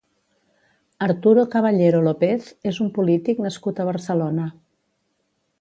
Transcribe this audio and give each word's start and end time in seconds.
Arturo 1.07 1.43
Caballero 1.57 2.01
Lopez 2.07 2.49
és 2.71 2.81
un 2.87 2.91
polític 2.97 3.45
nascut 3.47 3.83
a 3.85 3.89
Barcelona. 3.91 4.51